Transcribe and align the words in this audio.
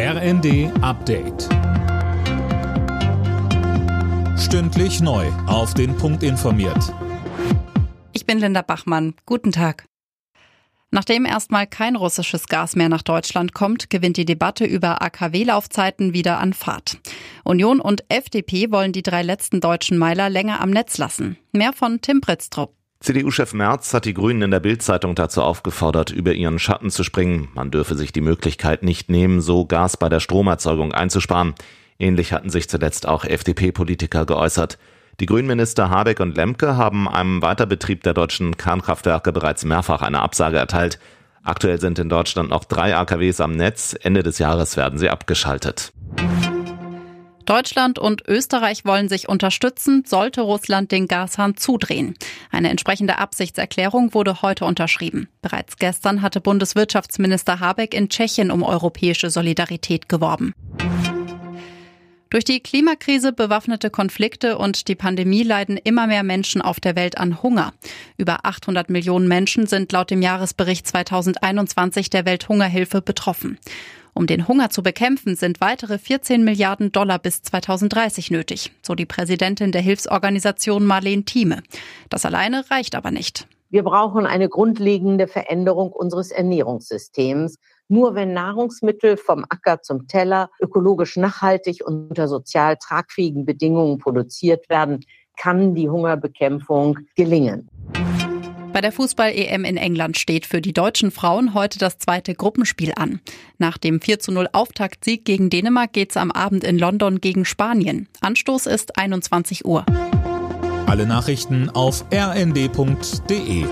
RND 0.00 0.70
Update. 0.80 1.48
Stündlich 4.38 5.00
neu. 5.00 5.26
Auf 5.48 5.74
den 5.74 5.96
Punkt 5.96 6.22
informiert. 6.22 6.94
Ich 8.12 8.24
bin 8.24 8.38
Linda 8.38 8.62
Bachmann. 8.62 9.14
Guten 9.26 9.50
Tag. 9.50 9.86
Nachdem 10.92 11.24
erstmal 11.26 11.66
kein 11.66 11.96
russisches 11.96 12.46
Gas 12.46 12.76
mehr 12.76 12.88
nach 12.88 13.02
Deutschland 13.02 13.54
kommt, 13.54 13.90
gewinnt 13.90 14.18
die 14.18 14.24
Debatte 14.24 14.66
über 14.66 15.02
AKW-Laufzeiten 15.02 16.14
wieder 16.14 16.38
an 16.38 16.52
Fahrt. 16.52 16.98
Union 17.42 17.80
und 17.80 18.04
FDP 18.08 18.70
wollen 18.70 18.92
die 18.92 19.02
drei 19.02 19.24
letzten 19.24 19.60
deutschen 19.60 19.98
Meiler 19.98 20.30
länger 20.30 20.60
am 20.60 20.70
Netz 20.70 20.96
lassen. 20.98 21.38
Mehr 21.50 21.72
von 21.72 22.00
Tim 22.00 22.20
Britztrup. 22.20 22.77
CDU-Chef 23.00 23.54
Merz 23.54 23.94
hat 23.94 24.06
die 24.06 24.14
Grünen 24.14 24.42
in 24.42 24.50
der 24.50 24.58
Bild-Zeitung 24.58 25.14
dazu 25.14 25.42
aufgefordert, 25.42 26.10
über 26.10 26.32
ihren 26.32 26.58
Schatten 26.58 26.90
zu 26.90 27.04
springen. 27.04 27.48
Man 27.54 27.70
dürfe 27.70 27.94
sich 27.94 28.12
die 28.12 28.20
Möglichkeit 28.20 28.82
nicht 28.82 29.08
nehmen, 29.08 29.40
so 29.40 29.64
Gas 29.64 29.96
bei 29.96 30.08
der 30.08 30.18
Stromerzeugung 30.18 30.92
einzusparen. 30.92 31.54
Ähnlich 32.00 32.32
hatten 32.32 32.50
sich 32.50 32.68
zuletzt 32.68 33.06
auch 33.06 33.24
FDP-Politiker 33.24 34.26
geäußert. 34.26 34.78
Die 35.20 35.26
Grünminister 35.26 35.90
Habeck 35.90 36.20
und 36.20 36.36
Lemke 36.36 36.76
haben 36.76 37.08
einem 37.08 37.40
Weiterbetrieb 37.40 38.02
der 38.02 38.14
deutschen 38.14 38.56
Kernkraftwerke 38.56 39.32
bereits 39.32 39.64
mehrfach 39.64 40.02
eine 40.02 40.20
Absage 40.20 40.58
erteilt. 40.58 40.98
Aktuell 41.44 41.80
sind 41.80 41.98
in 42.00 42.08
Deutschland 42.08 42.50
noch 42.50 42.64
drei 42.64 42.96
AKWs 42.96 43.40
am 43.40 43.52
Netz. 43.52 43.96
Ende 44.00 44.22
des 44.22 44.38
Jahres 44.38 44.76
werden 44.76 44.98
sie 44.98 45.08
abgeschaltet. 45.08 45.92
Deutschland 47.48 47.98
und 47.98 48.28
Österreich 48.28 48.84
wollen 48.84 49.08
sich 49.08 49.30
unterstützen, 49.30 50.02
sollte 50.06 50.42
Russland 50.42 50.92
den 50.92 51.08
Gashahn 51.08 51.56
zudrehen. 51.56 52.14
Eine 52.50 52.68
entsprechende 52.68 53.16
Absichtserklärung 53.16 54.12
wurde 54.12 54.42
heute 54.42 54.66
unterschrieben. 54.66 55.28
Bereits 55.40 55.78
gestern 55.78 56.20
hatte 56.20 56.42
Bundeswirtschaftsminister 56.42 57.58
Habeck 57.58 57.94
in 57.94 58.10
Tschechien 58.10 58.50
um 58.50 58.62
europäische 58.62 59.30
Solidarität 59.30 60.10
geworben. 60.10 60.52
Durch 62.28 62.44
die 62.44 62.60
Klimakrise, 62.60 63.32
bewaffnete 63.32 63.88
Konflikte 63.88 64.58
und 64.58 64.86
die 64.86 64.94
Pandemie 64.94 65.42
leiden 65.42 65.78
immer 65.78 66.06
mehr 66.06 66.24
Menschen 66.24 66.60
auf 66.60 66.80
der 66.80 66.96
Welt 66.96 67.16
an 67.16 67.42
Hunger. 67.42 67.72
Über 68.18 68.44
800 68.44 68.90
Millionen 68.90 69.26
Menschen 69.26 69.66
sind 69.66 69.90
laut 69.92 70.10
dem 70.10 70.20
Jahresbericht 70.20 70.86
2021 70.86 72.10
der 72.10 72.26
Welthungerhilfe 72.26 73.00
betroffen. 73.00 73.58
Um 74.18 74.26
den 74.26 74.48
Hunger 74.48 74.68
zu 74.68 74.82
bekämpfen, 74.82 75.36
sind 75.36 75.60
weitere 75.60 75.96
14 75.96 76.42
Milliarden 76.42 76.90
Dollar 76.90 77.20
bis 77.20 77.40
2030 77.40 78.32
nötig, 78.32 78.72
so 78.82 78.96
die 78.96 79.06
Präsidentin 79.06 79.70
der 79.70 79.80
Hilfsorganisation 79.80 80.84
Marlene 80.84 81.22
Thieme. 81.22 81.62
Das 82.10 82.26
alleine 82.26 82.68
reicht 82.68 82.96
aber 82.96 83.12
nicht. 83.12 83.46
Wir 83.70 83.84
brauchen 83.84 84.26
eine 84.26 84.48
grundlegende 84.48 85.28
Veränderung 85.28 85.92
unseres 85.92 86.32
Ernährungssystems. 86.32 87.58
Nur 87.86 88.16
wenn 88.16 88.32
Nahrungsmittel 88.32 89.18
vom 89.18 89.44
Acker 89.48 89.82
zum 89.82 90.08
Teller 90.08 90.50
ökologisch 90.60 91.16
nachhaltig 91.16 91.86
und 91.86 92.08
unter 92.08 92.26
sozial 92.26 92.76
tragfähigen 92.76 93.44
Bedingungen 93.44 93.98
produziert 93.98 94.68
werden, 94.68 95.04
kann 95.36 95.76
die 95.76 95.88
Hungerbekämpfung 95.88 96.98
gelingen. 97.14 97.68
Bei 98.78 98.82
der 98.82 98.92
Fußball-EM 98.92 99.64
in 99.64 99.76
England 99.76 100.18
steht 100.18 100.46
für 100.46 100.60
die 100.60 100.72
deutschen 100.72 101.10
Frauen 101.10 101.52
heute 101.52 101.80
das 101.80 101.98
zweite 101.98 102.36
Gruppenspiel 102.36 102.92
an. 102.94 103.18
Nach 103.58 103.76
dem 103.76 104.00
4 104.00 104.20
zu 104.20 104.30
0 104.30 104.50
Auftaktsieg 104.52 105.24
gegen 105.24 105.50
Dänemark 105.50 105.92
geht's 105.92 106.16
am 106.16 106.30
Abend 106.30 106.62
in 106.62 106.78
London 106.78 107.20
gegen 107.20 107.44
Spanien. 107.44 108.06
Anstoß 108.20 108.66
ist 108.66 108.96
21 108.96 109.64
Uhr. 109.64 109.84
Alle 110.86 111.06
Nachrichten 111.06 111.70
auf 111.70 112.04
rnd.de 112.14 113.64